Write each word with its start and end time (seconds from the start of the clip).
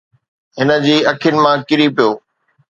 هن 0.57 0.69
جي 0.85 0.95
اکين 1.11 1.35
مان 1.43 1.57
ڪري 1.69 1.87
پيو. 1.95 2.09